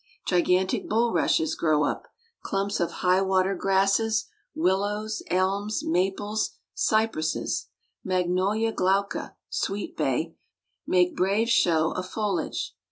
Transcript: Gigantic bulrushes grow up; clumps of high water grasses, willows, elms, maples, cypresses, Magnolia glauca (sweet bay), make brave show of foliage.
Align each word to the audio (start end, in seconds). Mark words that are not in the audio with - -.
Gigantic 0.25 0.89
bulrushes 0.89 1.53
grow 1.53 1.83
up; 1.83 2.07
clumps 2.41 2.79
of 2.79 2.89
high 3.05 3.21
water 3.21 3.53
grasses, 3.53 4.25
willows, 4.55 5.21
elms, 5.29 5.83
maples, 5.85 6.53
cypresses, 6.73 7.67
Magnolia 8.03 8.71
glauca 8.73 9.35
(sweet 9.51 9.95
bay), 9.95 10.33
make 10.87 11.15
brave 11.15 11.51
show 11.51 11.91
of 11.91 12.07
foliage. 12.09 12.73